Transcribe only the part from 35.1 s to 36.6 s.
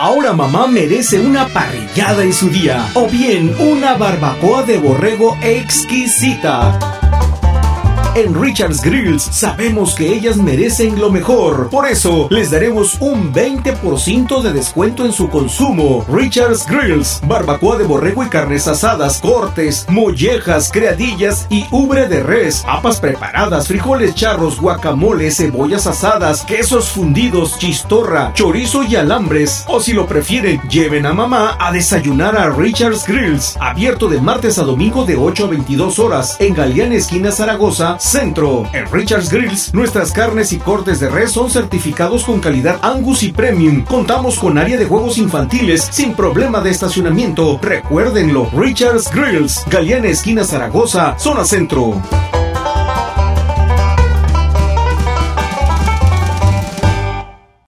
8 a 22 horas en